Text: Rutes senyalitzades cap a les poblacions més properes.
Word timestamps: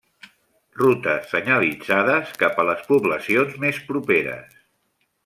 Rutes 0.79 1.27
senyalitzades 1.33 2.33
cap 2.45 2.57
a 2.63 2.67
les 2.71 2.81
poblacions 2.89 3.63
més 3.65 3.83
properes. 3.93 4.57